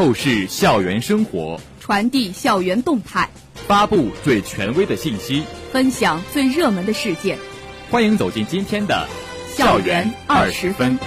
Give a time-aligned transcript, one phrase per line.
[0.00, 7.36] 透视校园生活，传递校园动态，发布最权威的信息，分享最热门的事件。
[7.90, 9.06] 欢迎走进今天的
[9.54, 10.98] 《校园二十分》。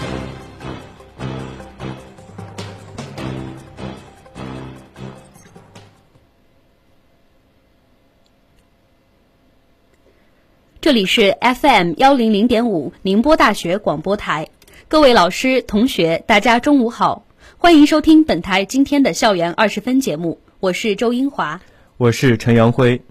[10.79, 14.49] 这里是 FM 幺零零点五宁波大学广播台，
[14.87, 17.25] 各位老师、同学，大家中午好，
[17.63, 21.61] 欢迎收听本台今天的校园二十分节目，我是周英华，
[21.95, 23.01] 我是陈阳辉。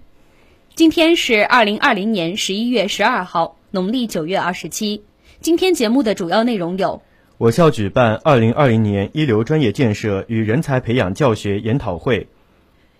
[0.75, 5.01] 今天是二零二零年十一月十二号，农历九月二十七。
[5.41, 7.01] 今天节目的主要内容有：
[7.39, 12.27] 我校举办二零二零年一流专业建设与人才培养教学研讨会；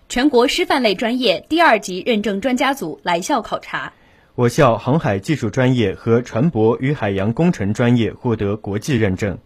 [0.08, 3.92] 全国师范类专业第二级认证专家组来校考察。
[4.34, 9.38] 我校航海技术专业和船舶与海洋工程专业获得国际认证。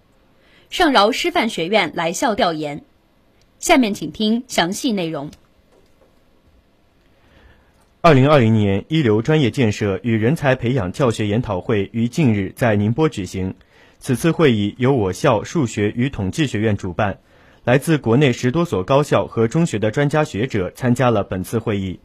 [0.71, 2.85] 上饶师范学院来校调研。
[3.59, 5.31] 下面请听详细内容。
[8.01, 13.55] 二零二零年一流专业建设与人才培养教学研讨会于近日在宁波举行。
[13.99, 17.19] 此次会议由我校数学与统计学院主办，
[17.65, 21.99] 来自国内十多所高校和中学的专家学者参加了本次会议。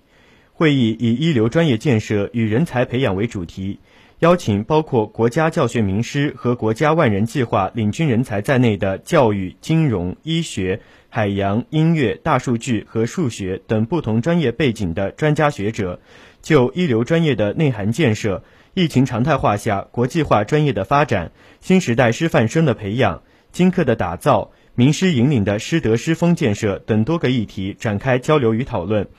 [0.53, 3.80] 会议以一流专业建设与人才培养为主题，
[4.23, 10.79] 邀请包括国家教学名师和国家万人计划领军人才在内的教育、金融、医学、
[11.09, 15.99] 海洋、音乐、大数据和数学等不同专业背景的专家学者，
[16.41, 29.09] 就一流专业的内涵建设、疫情常态化下国际化专业的发展、新时代师范生的培养、金课的打造、名师引领的师德师风建设等多个议题展开交流与讨论。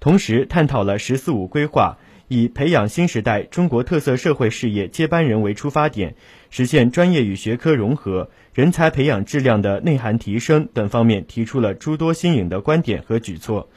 [0.00, 1.98] 同时探讨了“十四五”规划，
[2.28, 6.14] 以培养新时代中国特色社会事业接班人为出发点，
[6.50, 13.68] 实现专业与学科融合、人才培养质量的内涵提升等方面，提出了诸多新颖的观点和举措。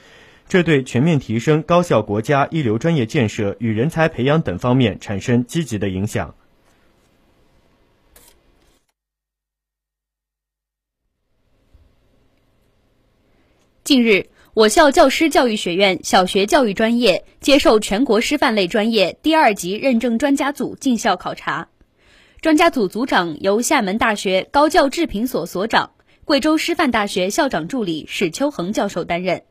[0.49, 6.35] 这对全面提升高校国家一流专业建设与人才培养等方面产生积极的影响。
[13.85, 14.30] 近日。
[14.53, 21.69] 我校教师教育学院小学教育专业接受全国师范类专业第二级认证专家组进校考察，
[22.41, 25.91] 专家组组长由厦门大学高教制评所所长、
[26.25, 29.43] 贵州师范大学校长助理史秋恒教授担任，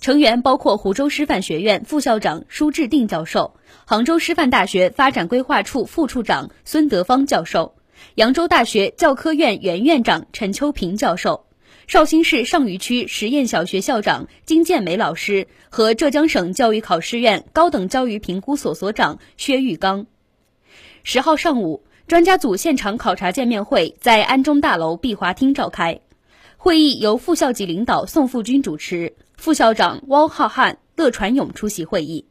[0.00, 7.76] 成员包括湖州师范学院副校长舒志定教授、杭州师范大学发展规划处副处长孙德芳教授、
[8.16, 11.46] 扬州大学教科院原院长陈秋平教授。
[11.90, 20.06] 绍兴市上虞区实验小学校长金建梅老师和浙江省教育考试院高等教育评估所所长薛玉刚。
[21.02, 26.00] 十号上午，专家组现场考察见面会在安中大楼碧华厅召开。
[26.56, 32.24] 会议由副校级领导宋富军主持，副校长汪浩瀚、乐传勇出席会议。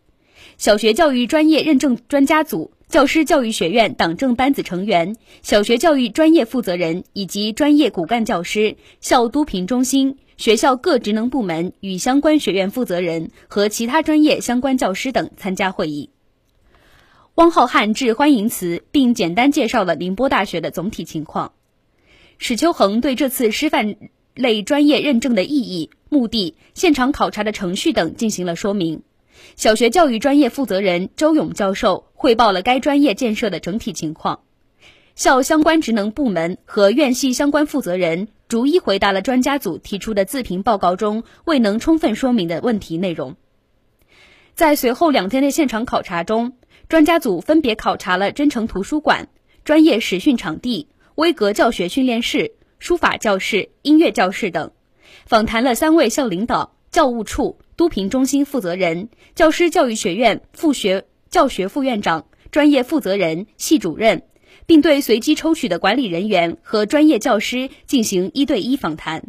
[0.57, 2.71] 小学教育专业认证专家组。
[2.89, 16.09] 教师教育学院党政班子成员、小学教育专业负责人以及专业骨干教师、校督评中心、学校各职能部门与相关学院负责人和其他专业相关教师等参加会议。
[17.35, 21.53] 汪浩瀚致欢迎词，并简单介绍了宁波大学的总体情况。
[22.39, 23.97] 史秋恒对这次师范
[24.33, 29.03] 类专业认证的意义、目的、现场考察的程序等进行了说明。
[29.55, 34.41] 小学教育专业负责人周勇教授汇报了该专业建设的整体情况，
[35.15, 43.35] 校相关职能部门和院系相关负责人逐一回答了专家组提出的自评报告中未能充分说明的问题内容。
[44.55, 46.53] 在随后两天的现场考察中，
[46.87, 49.29] 专家组分别考察了真诚图书馆、
[49.63, 54.71] 专业实训场地、微格教学训练室、书法教室、音乐教室等，
[55.25, 57.59] 访谈了三位校领导、教务处。
[57.75, 64.23] 督评中心负责人、教师教育学院副学教学副院长、专业负责人、系主任，
[64.65, 69.23] 并对随机抽取的管理人员和专业教师进行一对一访谈。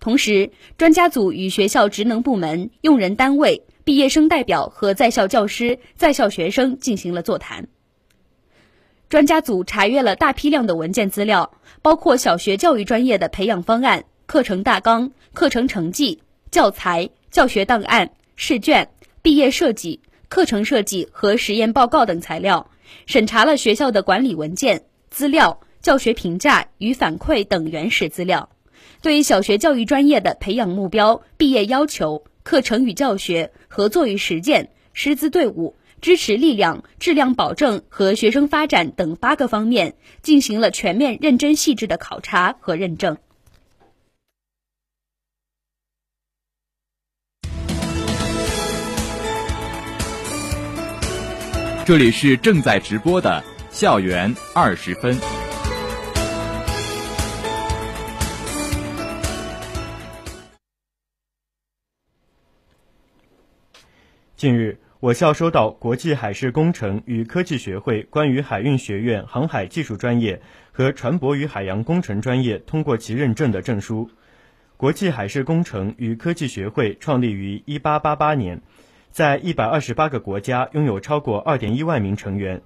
[0.00, 7.68] 同时，专家组与学校职能部门、用人单位、毕业生代表和在校教师、在校学生进行了座谈。
[9.08, 16.20] 专家组查阅了大批量的文件资料，包括小学教育专业的培养方案、课程大纲、课程成绩、
[16.50, 17.10] 教材。
[17.28, 18.88] 教学档案、试卷、
[19.20, 20.00] 毕业设计、
[20.30, 22.70] 课程设计和实验报告等材料，
[23.04, 28.48] 审查了学校的管理文件、资料、教学评价与反馈等原始资料，
[29.02, 43.18] 对小学教育专业的培养目标、毕业要求、课程与教学、合作与实践、师资队伍、支持力量、质量保证和学生发展等八个方面进行了全面、认真、细致的考察和认证。
[51.86, 55.16] 这里是正在直播的校园二十分。
[64.34, 70.42] 近日，我校收到国际海事工程与科技学会关于海运学院航海技术专业
[70.72, 74.10] 和船舶与海洋工程专业通过其认证的证书。
[74.76, 78.60] 国际海事工程与科技学会创立于1888年。
[79.16, 82.60] 在一百二十八个国家拥有超过二点一万名成员，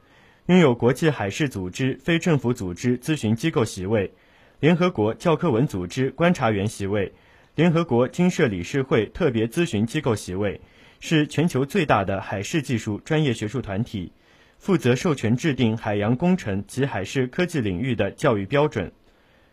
[0.46, 4.12] 拥有国际海事组织非政府组织咨询机构席位、
[4.58, 7.12] 联合国教科文组织观察员席位、
[7.54, 10.60] 联合国经社理事会特别咨询机构席位，
[10.98, 14.12] 是全球最大的海事技术专业学术团体，
[14.58, 18.90] 负责授权制定海洋工程及海事科技领域的教育标准。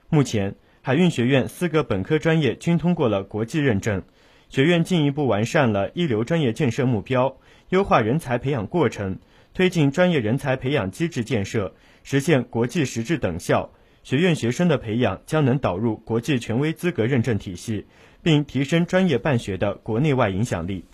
[0.10, 4.02] 目前，海运学院四个本科专业均通过了国际认证。
[4.50, 7.38] 学院进一步完善了一流专业建设目标，
[7.70, 9.20] 优化人才培养过程，
[9.54, 11.74] 推进专业人才培养机制建设，
[12.04, 13.70] 实现国际实质等效。
[14.04, 17.86] 学院学生的培养将能导入国际权威资格认证体系，
[18.24, 20.86] 并提升专业办学的国内外影响力。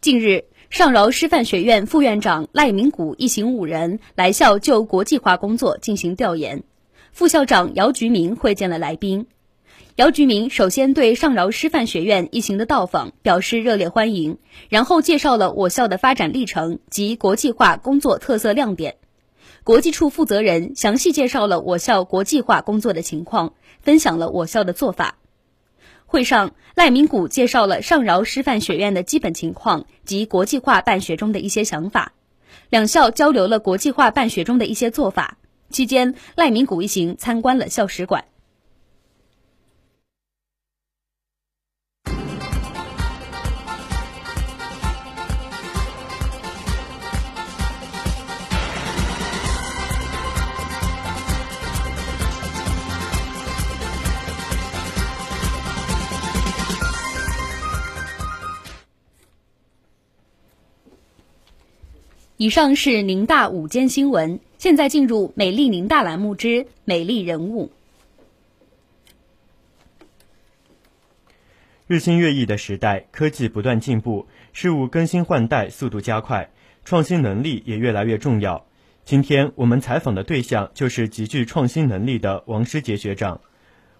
[0.00, 6.62] 近日，上饶师范学院副院长赖明谷一行五人来校就国际化工作进行调研。
[7.14, 9.28] 副校长姚菊明会见了来宾，
[9.94, 14.38] 姚菊明首先对上饶师范学院一行的到访表示热烈欢迎，
[14.68, 18.96] 然后介绍了我校的发展历程及国际化工作特色亮点。
[19.62, 25.14] 国际处负责人详细介绍了我校国际化工作的情况，分享了我校的做法。
[26.06, 32.12] 会上，赖明谷介绍了上饶师范学院的基本情况及国际化办学中的一些想法，
[32.70, 35.38] 两校交流了国际化办学中的一些做法。
[35.74, 38.24] 期间，赖明谷一行参观了校史馆。
[62.36, 64.38] 以上是宁大午间新闻。
[64.64, 67.70] 现在进入美丽宁大栏目之美丽人物。
[71.86, 76.48] 日新月异的时代，科技不断进步，事物更新换代速度加快，
[76.82, 78.64] 创新能力也越来越重要。
[79.04, 83.42] 今天我们采访的对象就是极具创新能力的王诗杰学长。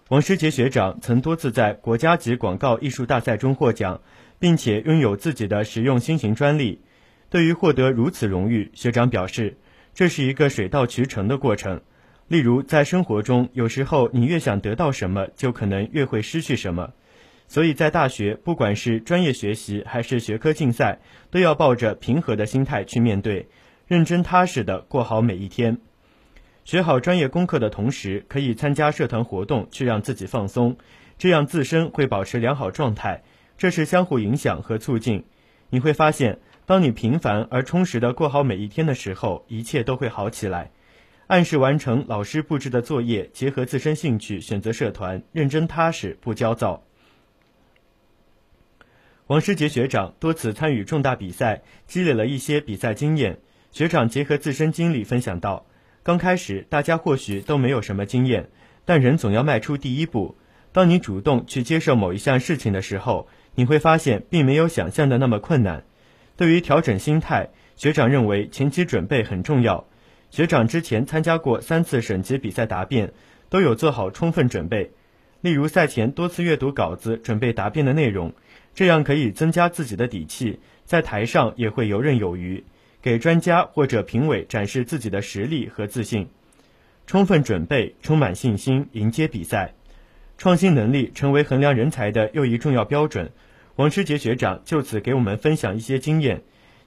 [0.09, 4.01] 王诗杰学长曾多次在国家级广告艺术大赛中获奖，
[4.39, 6.81] 并且拥有自己的实用新型专利。
[7.29, 9.57] 对于获得如此荣誉，学长表示。
[9.95, 11.81] 这是一个水到渠成的过程。
[12.27, 16.91] 例如，在生活中，有时候你越想得到什么，就可能越会失去什么。
[17.47, 20.99] 所以在大学，不管是专业学习还是学科竞赛，
[21.31, 23.47] 都要抱着平和的心态去面对，
[23.87, 25.77] 认真踏实的过好每一天。
[26.65, 30.75] 学好专业功课的同时，可以参加社团活动，去让自己放松，
[31.17, 33.23] 这样自身会保持良好状态。
[33.57, 35.23] 这是相互影响和促进。
[35.69, 36.39] 你会发现。
[36.65, 40.71] 当你平凡而充实的过好每一天的时候，一切都会好起来。
[41.27, 46.83] 按时完成老师布置的作业，结合自身兴趣选择社团，认真踏实不焦躁。
[49.27, 53.39] 王诗杰学长多次参与重大比赛，积累了一些比赛经验。
[53.71, 55.65] 学长结合自身经历分享到：
[56.03, 58.49] 刚开始大家或许都没有什么经验，
[58.85, 60.37] 但人总要迈出第一步。
[60.71, 65.83] 当你主动去接受某一项事情的时候，你会发现并没有想象的那么困难。
[66.37, 69.87] 对于调整心态，学长认为前期准备很重要。
[70.31, 73.13] 学长之前参加过三次省级比赛答辩，
[73.49, 74.91] 都有做好充分准备。
[75.41, 78.33] 例如赛前多次阅读稿子，准备答辩的内容，
[78.73, 82.63] 这样可以增加自己的底气，在台上也会游刃有余，
[83.01, 86.27] 给专家或者评委展示自己的实力和自信。
[87.05, 89.73] 充分准备，充满信心，迎接比赛。
[90.37, 93.31] 创新能力成为衡量人才的又一重要标准。
[93.75, 96.43] 王师杰学长就此给我们分享一些经验：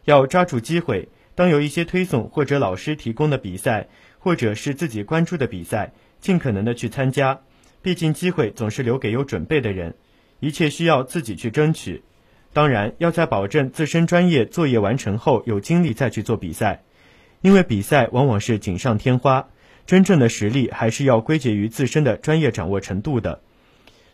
[0.07, 7.41] 要抓住机会，当有一些推送或者老师提供的比赛，或者是自己关注的比赛，尽可能的去参加。
[7.83, 9.97] 毕竟机会总是留给有准备的人，
[10.41, 12.03] 一切需要自己去争取。
[12.55, 16.85] 当然，要在保证自身专业作业完成后，有精力再去做比赛，
[17.43, 19.51] 因为比赛往往是锦上添花，
[19.85, 23.43] 真正的实力还是要归结于自身的专业掌握程度的。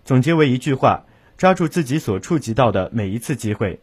[0.05, 1.05] 总结为一句话。
[1.37, 3.81] 抓住自己所触及到的每一次机会。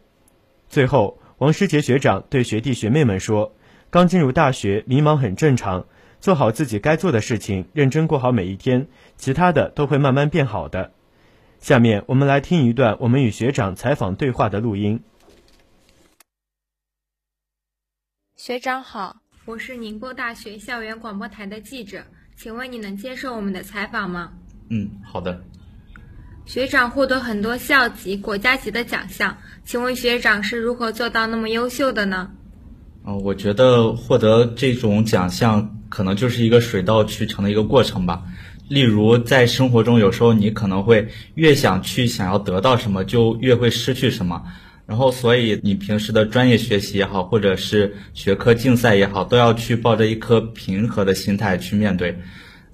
[0.68, 3.54] 最后，王师杰学长对学弟学妹们说
[3.90, 5.86] ：“刚进入大学，迷茫很正常，
[6.20, 10.92] 做好自己该做的事情，认真过好每一天，其他的都会慢慢变好的。”
[11.60, 15.00] 下面我们来听一段我们与学长采访对话的录音。
[18.34, 22.04] 学长好，我是宁波大学校园广播台的记者，
[22.36, 24.32] 请问你能接受我们的采访吗？
[24.70, 25.44] 嗯，好的。
[26.44, 32.30] 学长获得很多校级、国家级的奖项，请问学长是如何做到那么优秀的呢？
[33.06, 38.22] 嗯，我觉得获得这种奖项可能就是一个水到渠成的一个过程吧。
[38.68, 44.42] 例如，在生活中，有时候你可能会越想去想要得到什么，就越会失去什么。
[44.86, 52.18] 然后，所以你平时的专业学习也好，或者是学科竞赛也好，都要去抱着一颗平和的心态去面对。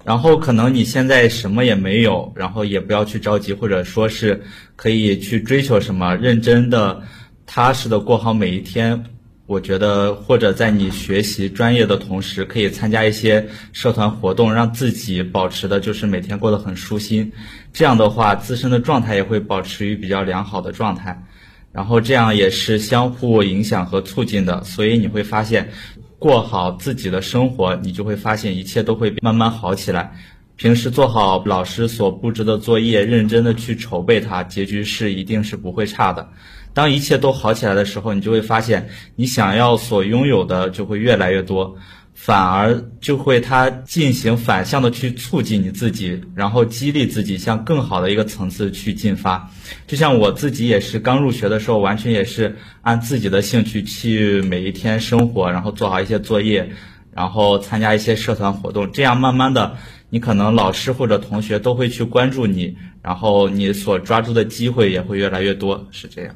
[0.09, 4.41] 然后，可能你现在什么也没有，然后也不要去着急，或者说是
[4.75, 6.99] 可以去追求什么，认真的、
[7.45, 9.05] 踏实的过好每一天。
[9.45, 17.31] 我觉得，或者在你学习专业的同时，可以参加一些社团活动，让自己保持的就是每天过得很舒心。
[17.71, 21.23] 这样的话，自身的状态也会保持于比较良好的状态。
[21.71, 25.69] 然后这样也是相互影响和促进的，所以你会发现，
[26.19, 30.13] 过好自己的生活，你就会发现一切都会慢慢好起来。
[30.57, 36.29] 平时做好老师所布置的作业，认真的去筹备它，结局是一定是不会差的。
[36.73, 41.77] 当一切都好起来的时候，你就会发现，你想要所拥有的就会越来越多，
[42.21, 49.49] 反而就会它进行反向的去促进你自己，然后激励自己向更好的一个层次去进发。
[49.87, 56.71] 就像我自己也是刚入学的时候，完全也是按自己的兴趣去每一天生活，然后做好一些作业，
[57.13, 59.77] 然后参加一些社团活动，这样慢慢的，
[60.09, 66.35] 你可能老师或者同学都会去关注你，然后你所抓住的机会也会越来越多，是这样。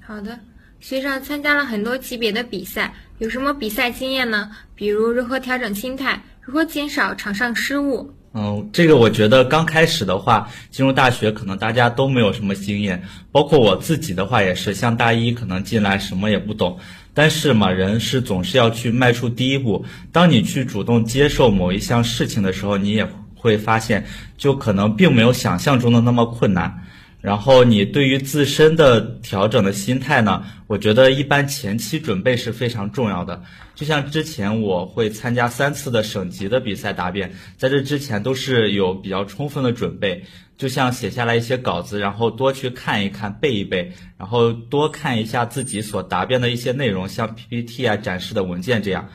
[0.00, 0.40] 好的，
[0.84, 4.50] 学长参加了很多级别的比赛，有什么比赛经验呢？
[4.74, 8.12] 比如如何调整心态，如何减少场上失误？
[8.34, 16.78] 嗯，这个我觉得刚开始的话，进入大学可能大家都没有什么经验，包括我自己的话也是，像大一可能进来什么也不懂，
[17.14, 19.82] 但是嘛，人是总是要去迈出第一步。
[20.12, 24.04] 当你去主动接受某一项事情的时候，你也会发现，
[24.36, 26.78] 就可能并没有想象中的那么困难。
[27.24, 30.44] 然后你对于自身的调整的心态呢？
[30.66, 33.42] 我觉得一般前期准备是非常重要的。
[33.74, 40.24] 就像之前我会参加三次的省级的比赛答辩，在这之前都是有比较充分的准备，
[40.58, 49.08] 就像写下来一些稿子，然后多去看一看、背一背，然后多看一下自己所答辩的一些内容，像 PPT 啊展示的文件这样。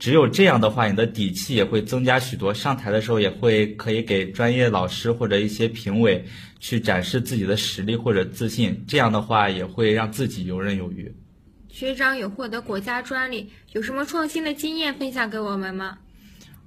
[0.00, 2.54] 只有这样的话，你的底气也会增加许多。
[2.54, 6.24] 上台的时候也会可以给专业老师或者一些评委
[6.58, 8.82] 去展示自己的实力或者自信。
[8.88, 11.14] 这样的话也会让自己游刃有余。
[11.68, 15.98] 学长有获得国家专利，有什么创新的经验分享给我们吗？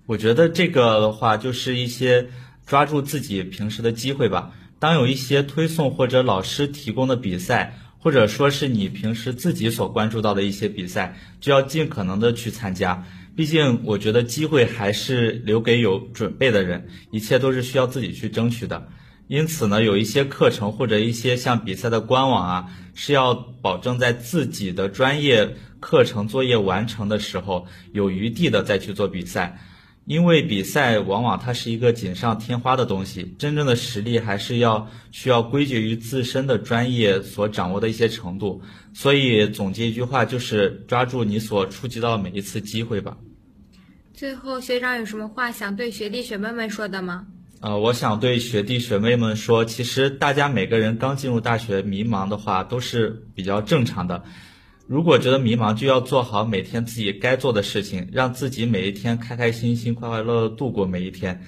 [0.06, 2.30] 我觉得这个的话就是一些
[2.68, 4.54] 抓住自己平时的机会吧。
[4.78, 13.04] 当有一些推送或者老师提供的比赛，或者说是你平时自己所关注到的一些比赛，就要尽可能的去参加。
[13.36, 18.90] 毕竟，我觉得机会还是留给有准备的人，一切都是需要自己去争取的。
[19.28, 29.60] 因此呢，有一些课程或者一些像比赛的官网啊，是要保证在自己的专业课程作业完成的时候，有余地的再去做比赛。
[30.06, 38.62] 因为比赛往往它是一个锦上添花的东西，真正的实力还是要需要归结于自身的专业所掌握的一些程度。
[38.94, 43.18] 所以总结一句话，就是抓住你所触及到每一次机会吧。
[44.14, 47.26] 最后，学长有什么话想对学弟学妹们说的吗？
[47.62, 54.24] 呃，我想对学弟学妹们说，其实大家每个人刚进入大学迷茫的话，都是比较正常的。
[54.86, 61.42] 如果觉得迷茫，就要做好每天自己该做的事情，让自己每一天开开心心、快快乐乐度过每一天。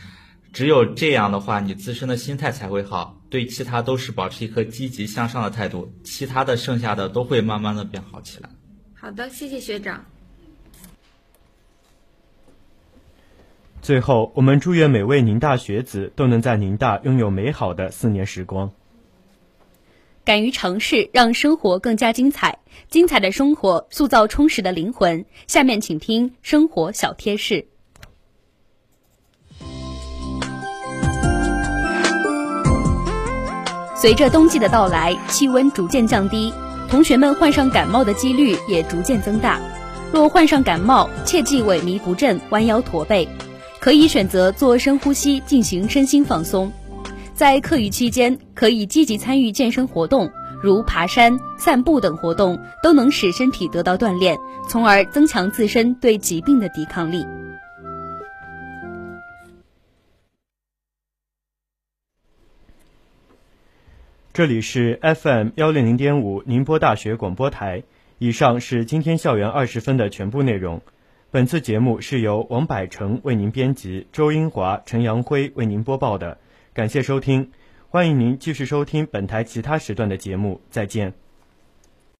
[0.53, 8.49] 只有这样的话，你自身的心态才会好，对其他都是保持一颗积极向上的态度，其他的剩下的都会慢慢的变好起来。
[8.93, 10.05] 好的，谢谢学长。
[13.81, 18.71] 最后，我们祝愿每位宁大学子都能在宁大拥有美好的四年时光。
[20.25, 22.57] 敢于尝试，让生活更加精彩。
[22.89, 25.23] 精彩的生活塑造充实的灵魂。
[25.47, 27.67] 下面请听生活小贴士。
[33.95, 36.53] 随着冬季的到来，气温逐渐降低，
[36.89, 39.59] 同学们患上感冒的几率也逐渐增大。
[40.11, 43.27] 若患上感冒，切忌萎靡不振、弯腰驼背，
[43.79, 46.71] 可以选择做深呼吸进行身心放松。
[47.35, 50.31] 在课余期间可以积极参与健身活动，
[50.63, 54.37] 如爬山、散步等活动，都能使身体得到锻炼，
[54.69, 57.25] 从而增强自身对疾病的抵抗力。
[64.31, 67.83] 这里是 FM 幺零零点五宁波大学广播台。
[68.17, 70.81] 以上是今天校园二十分的全部内容。
[71.31, 76.37] 本次节目是由王百成为您编辑，周英华、陈阳辉为您播报的。
[76.75, 77.49] 感谢收听
[77.87, 81.24] 欢迎您继续收听本台其他时段的节目再见。